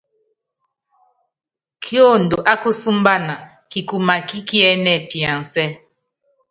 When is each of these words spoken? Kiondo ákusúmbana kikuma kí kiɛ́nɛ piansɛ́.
Kiondo 1.83 2.37
ákusúmbana 2.51 3.33
kikuma 3.71 4.15
kí 4.27 4.37
kiɛ́nɛ 4.47 4.93
piansɛ́. 5.09 5.67